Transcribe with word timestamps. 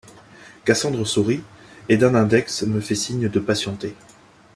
Cassandre 0.65 1.05
sourit, 1.05 1.43
et 1.87 1.95
d’un 1.95 2.15
index 2.15 2.63
me 2.63 2.81
fait 2.81 2.95
signe 2.95 3.29
de 3.29 3.39
patienter. 3.39 3.95